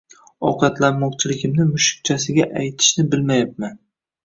Ovqatlanmoqchiligimni 0.51 1.67
mushukchasiga 1.75 2.49
aytishni 2.65 3.09
bilmayapman 3.15 3.81